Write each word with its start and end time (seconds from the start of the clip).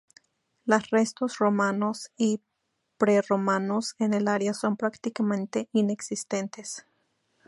Las 0.65 0.89
restos 0.89 1.37
romanos 1.37 2.09
y 2.17 2.41
prerromanos 2.97 3.93
en 3.99 4.15
el 4.15 4.29
área 4.29 4.55
son 4.55 4.75
prácticamente 4.75 5.69
inexistentes. 5.73 6.87